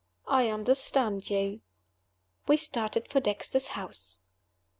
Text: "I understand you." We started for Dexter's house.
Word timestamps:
"I 0.27 0.49
understand 0.49 1.29
you." 1.29 1.61
We 2.47 2.57
started 2.57 3.07
for 3.07 3.19
Dexter's 3.19 3.67
house. 3.77 4.19